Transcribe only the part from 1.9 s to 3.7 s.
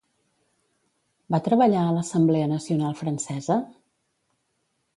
l'Assemblea Nacional Francesa?